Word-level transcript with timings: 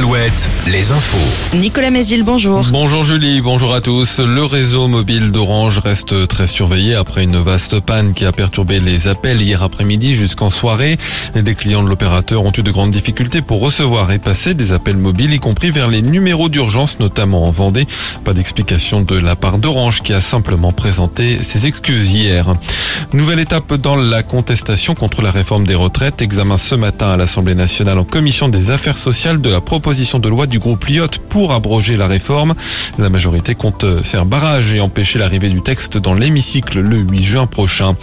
Alouette, 0.00 0.48
les 0.66 0.92
infos. 0.92 1.54
Nicolas 1.54 1.90
Mézil, 1.90 2.22
bonjour. 2.22 2.62
Bonjour 2.72 3.04
Julie, 3.04 3.42
bonjour 3.42 3.74
à 3.74 3.82
tous. 3.82 4.18
Le 4.18 4.42
réseau 4.46 4.88
mobile 4.88 5.30
d'Orange 5.30 5.78
reste 5.78 6.26
très 6.26 6.46
surveillé 6.46 6.94
après 6.94 7.22
une 7.22 7.36
vaste 7.36 7.80
panne 7.80 8.14
qui 8.14 8.24
a 8.24 8.32
perturbé 8.32 8.80
les 8.80 9.08
appels 9.08 9.42
hier 9.42 9.62
après-midi 9.62 10.14
jusqu'en 10.14 10.48
soirée. 10.48 10.96
Les 11.34 11.54
clients 11.54 11.82
de 11.82 11.90
l'opérateur 11.90 12.42
ont 12.44 12.52
eu 12.56 12.62
de 12.62 12.70
grandes 12.70 12.92
difficultés 12.92 13.42
pour 13.42 13.60
recevoir 13.60 14.10
et 14.10 14.18
passer 14.18 14.54
des 14.54 14.72
appels 14.72 14.96
mobiles, 14.96 15.34
y 15.34 15.38
compris 15.38 15.70
vers 15.70 15.88
les 15.88 16.00
numéros 16.00 16.48
d'urgence, 16.48 16.98
notamment 16.98 17.46
en 17.46 17.50
Vendée. 17.50 17.86
Pas 18.24 18.32
d'explication 18.32 19.02
de 19.02 19.18
la 19.18 19.36
part 19.36 19.58
d'Orange 19.58 20.00
qui 20.00 20.14
a 20.14 20.22
simplement 20.22 20.72
présenté 20.72 21.42
ses 21.42 21.66
excuses 21.66 22.10
hier. 22.10 22.54
Nouvelle 23.12 23.40
étape 23.40 23.74
dans 23.74 23.96
la 23.96 24.22
contestation 24.22 24.94
contre 24.94 25.20
la 25.20 25.30
réforme 25.30 25.66
des 25.66 25.74
retraites. 25.74 26.22
Examen 26.22 26.56
ce 26.56 26.74
matin 26.74 27.10
à 27.10 27.18
l'Assemblée 27.18 27.54
nationale 27.54 27.98
en 27.98 28.04
commission 28.04 28.48
des 28.48 28.70
affaires 28.70 28.96
sociales 28.96 29.42
de 29.42 29.50
la 29.50 29.60
proposition 29.60 29.89
de 29.90 30.28
loi 30.28 30.46
du 30.46 30.60
groupe 30.60 30.84
Lyotte 30.84 31.18
pour 31.18 31.52
abroger 31.52 31.96
la 31.96 32.06
réforme. 32.06 32.54
La 32.98 33.08
majorité 33.08 33.56
compte 33.56 33.84
faire 34.04 34.24
barrage 34.24 34.72
et 34.72 34.80
empêcher 34.80 35.18
l'arrivée 35.18 35.48
du 35.48 35.62
texte 35.62 35.98
dans 35.98 36.14
l'hémicycle 36.14 36.78
le 36.78 36.98
8 36.98 37.24
juin 37.24 37.46
prochain. 37.48 37.96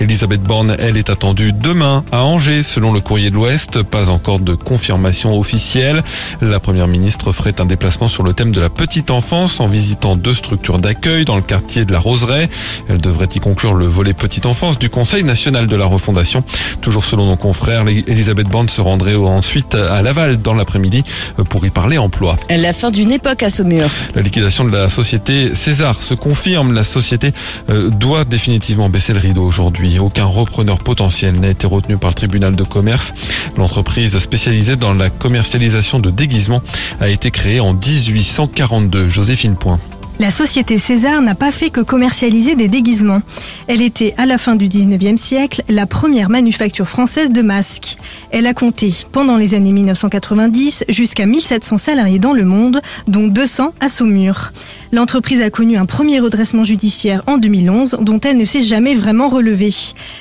Elisabeth 0.00 0.42
Borne, 0.42 0.76
elle, 0.78 0.96
est 0.96 1.10
attendue 1.10 1.52
demain 1.52 2.04
à 2.12 2.22
Angers, 2.22 2.62
selon 2.62 2.92
le 2.92 3.00
courrier 3.00 3.30
de 3.30 3.34
l'Ouest. 3.34 3.82
Pas 3.82 4.08
encore 4.08 4.38
de 4.38 4.54
confirmation 4.54 5.36
officielle. 5.36 6.04
La 6.40 6.60
première 6.60 6.86
ministre 6.86 7.32
ferait 7.32 7.60
un 7.60 7.64
déplacement 7.64 8.06
sur 8.06 8.22
le 8.22 8.34
thème 8.34 8.52
de 8.52 8.60
la 8.60 8.70
petite 8.70 9.10
enfance 9.10 9.58
en 9.58 9.66
visitant 9.66 10.14
deux 10.14 10.34
structures 10.34 10.78
d'accueil 10.78 11.24
dans 11.24 11.36
le 11.36 11.42
quartier 11.42 11.84
de 11.84 11.92
la 11.92 11.98
Roseraie. 11.98 12.48
Elle 12.88 13.00
devrait 13.00 13.28
y 13.34 13.40
conclure 13.40 13.74
le 13.74 13.86
volet 13.86 14.12
petite 14.12 14.46
enfance 14.46 14.78
du 14.78 14.90
Conseil 14.90 15.24
national 15.24 15.66
de 15.66 15.74
la 15.74 15.86
refondation. 15.86 16.44
Toujours 16.82 17.04
selon 17.04 17.26
nos 17.26 17.36
confrères, 17.36 17.84
Elisabeth 17.88 18.46
Borne 18.46 18.68
se 18.68 18.80
rendrait 18.80 19.16
ensuite 19.16 19.74
à 19.74 20.02
Laval 20.02 20.40
dans 20.40 20.54
l'après-midi 20.54 21.02
pour 21.48 21.64
y 21.66 21.70
parler 21.70 21.98
emploi. 21.98 22.36
La 22.50 22.72
fin 22.72 22.90
d'une 22.90 23.10
époque 23.10 23.42
à 23.42 23.50
Saumur. 23.50 23.88
La 24.14 24.22
liquidation 24.22 24.64
de 24.64 24.70
la 24.70 24.88
société 24.88 25.54
César 25.54 26.02
se 26.02 26.14
confirme. 26.14 26.72
La 26.72 26.82
société 26.82 27.32
euh, 27.68 27.90
doit 27.90 28.24
définitivement 28.24 28.88
baisser 28.88 29.12
le 29.12 29.18
rideau 29.18 29.42
aujourd'hui. 29.42 29.98
Aucun 29.98 30.24
repreneur 30.24 30.78
potentiel 30.78 31.38
n'a 31.40 31.48
été 31.48 31.66
retenu 31.66 31.96
par 31.96 32.10
le 32.10 32.14
tribunal 32.14 32.56
de 32.56 32.64
commerce. 32.64 33.14
L'entreprise 33.56 34.18
spécialisée 34.18 34.76
dans 34.76 34.94
la 34.94 35.10
commercialisation 35.10 35.98
de 35.98 36.10
déguisements 36.10 36.62
a 37.00 37.08
été 37.08 37.30
créée 37.30 37.60
en 37.60 37.74
1842. 37.74 39.08
Joséphine 39.08 39.56
Point. 39.56 39.78
La 40.18 40.30
société 40.30 40.78
César 40.78 41.20
n'a 41.22 41.34
pas 41.34 41.50
fait 41.50 41.70
que 41.70 41.80
commercialiser 41.80 42.54
des 42.54 42.68
déguisements. 42.68 43.22
Elle 43.66 43.82
était, 43.82 44.14
à 44.18 44.26
la 44.26 44.38
fin 44.38 44.54
du 44.54 44.68
19e 44.68 45.16
siècle, 45.16 45.62
la 45.68 45.86
première 45.86 46.28
manufacture 46.28 46.86
française 46.86 47.30
de 47.30 47.42
masques. 47.42 47.96
Elle 48.30 48.46
a 48.46 48.54
compté, 48.54 48.92
pendant 49.10 49.36
les 49.36 49.54
années 49.54 49.72
1990, 49.72 50.84
jusqu'à 50.88 51.26
1700 51.26 51.78
salariés 51.78 52.18
dans 52.18 52.34
le 52.34 52.44
monde, 52.44 52.82
dont 53.08 53.26
200 53.26 53.74
à 53.80 53.88
Saumur. 53.88 54.52
L'entreprise 54.92 55.40
a 55.40 55.50
connu 55.50 55.76
un 55.76 55.86
premier 55.86 56.20
redressement 56.20 56.64
judiciaire 56.64 57.22
en 57.26 57.38
2011, 57.38 57.98
dont 58.02 58.20
elle 58.20 58.36
ne 58.36 58.44
s'est 58.44 58.62
jamais 58.62 58.94
vraiment 58.94 59.28
relevée. 59.28 59.74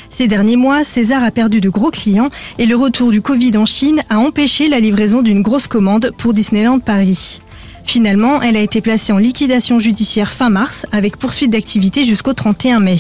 Ces 0.10 0.28
derniers 0.28 0.56
mois, 0.56 0.84
César 0.84 1.24
a 1.24 1.32
perdu 1.32 1.62
de 1.62 1.70
gros 1.70 1.92
clients 1.92 2.30
et 2.58 2.66
le 2.66 2.76
retour 2.76 3.12
du 3.12 3.22
Covid 3.22 3.58
en 3.58 3.66
Chine 3.66 4.02
a 4.10 4.18
empêché 4.18 4.70
la 4.70 4.80
livraison 4.80 5.22
d'une 5.22 5.42
grosse 5.42 5.68
commande 5.68 6.12
pour 6.18 6.34
Disneyland 6.34 6.80
Paris. 6.80 7.42
Finalement, 7.86 8.42
elle 8.42 8.56
a 8.56 8.62
été 8.62 8.82
placée 8.82 9.12
en 9.12 9.18
liquidation 9.18 9.80
judiciaire 9.80 10.32
fin 10.32 10.50
mars 10.50 10.86
avec 10.92 11.18
poursuite 11.18 11.52
d'activité 11.52 12.06
jusqu'au 12.06 12.34
31 12.34 12.80
mai. 12.80 12.98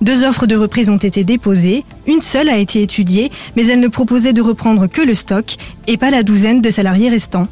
Deux 0.00 0.24
offres 0.24 0.46
de 0.46 0.56
reprise 0.56 0.90
ont 0.90 0.96
été 0.96 1.24
déposées, 1.24 1.84
une 2.06 2.22
seule 2.22 2.48
a 2.48 2.58
été 2.58 2.82
étudiée, 2.82 3.30
mais 3.56 3.66
elle 3.66 3.80
ne 3.80 3.88
proposait 3.88 4.32
de 4.32 4.42
reprendre 4.42 4.86
que 4.86 5.02
le 5.02 5.14
stock 5.14 5.56
et 5.86 5.96
pas 5.96 6.10
la 6.10 6.22
douzaine 6.22 6.60
de 6.60 6.70
salariés 6.70 7.08
restants. 7.08 7.48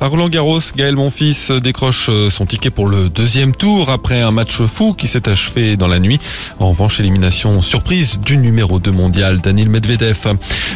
À 0.00 0.08
Roland 0.08 0.28
Garros, 0.28 0.60
Gaël 0.76 0.94
Monfils 0.94 1.50
décroche 1.62 2.08
euh, 2.10 2.28
son 2.28 2.44
ticket 2.44 2.68
pour 2.68 2.86
le 2.86 3.08
deuxième 3.08 3.54
tour 3.54 3.90
après 3.90 4.20
un 4.20 4.30
match 4.30 4.60
fou 4.62 4.92
qui 4.92 5.06
s'est 5.06 5.28
achevé 5.28 5.76
dans 5.78 5.88
la 5.88 5.98
nuit. 5.98 6.20
En 6.58 6.68
revanche, 6.68 7.00
élimination 7.00 7.62
surprise 7.62 8.18
du 8.20 8.36
numéro 8.36 8.78
2 8.78 8.90
mondial, 8.92 9.38
Daniel 9.38 9.70
Medvedev. 9.70 10.34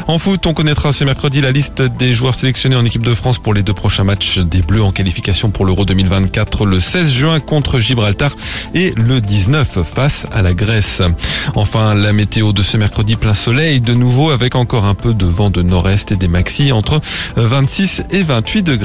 En 0.09 0.19
foot, 0.19 0.47
on 0.47 0.55
connaîtra 0.55 0.93
ce 0.93 1.05
mercredi 1.05 1.41
la 1.43 1.53
liste 1.53 1.83
des 1.83 2.15
joueurs 2.15 2.35
sélectionnés 2.35 2.77
en 2.77 2.85
équipe 2.85 3.03
de 3.05 3.13
France 3.13 3.39
pour 3.39 3.53
les 3.53 3.63
deux 3.63 3.75
prochains 3.75 4.05
matchs 4.05 4.39
des 4.39 4.63
Bleus 4.63 4.83
en 4.83 4.91
qualification 4.91 5.51
pour 5.51 5.67
l'Euro 5.67 5.85
2024 5.85 6.65
le 6.65 6.81
16 6.81 7.13
juin 7.13 7.41
contre 7.41 7.79
Gibraltar 7.79 8.35
et 8.75 8.95
le 8.97 9.21
19 9.21 9.83
face 9.83 10.27
à 10.33 10.41
la 10.41 10.55
Grèce. 10.55 11.03
Enfin, 11.55 11.95
la 11.95 12.13
météo 12.13 12.53
de 12.53 12.63
ce 12.63 12.77
mercredi 12.79 13.17
plein 13.17 13.35
soleil 13.35 13.81
de 13.81 13.93
nouveau 13.93 14.31
avec 14.31 14.55
encore 14.55 14.87
un 14.87 14.95
peu 14.95 15.13
de 15.13 15.27
vent 15.27 15.51
de 15.51 15.63
nord-est 15.63 16.13
et 16.13 16.17
des 16.17 16.29
maxi 16.29 16.73
entre 16.73 17.01
26 17.37 18.03
et 18.11 18.23
28 18.23 18.63
degrés. 18.63 18.80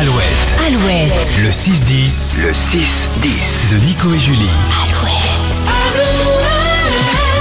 Alouette, 0.00 0.56
Alouette. 0.66 1.12
le 1.42 1.50
6-10, 1.50 2.38
le 2.40 2.52
6-10 2.52 3.72
de 3.72 3.76
Nico 3.84 4.10
et 4.14 4.18
Julie. 4.18 4.48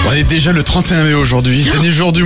On 0.06 0.12
est 0.12 0.24
déjà 0.24 0.52
le 0.52 0.64
31 0.64 1.04
mai 1.04 1.14
aujourd'hui, 1.14 1.64
dernier 1.64 1.92
jour 1.92 2.12
du 2.12 2.24
mois. 2.24 2.26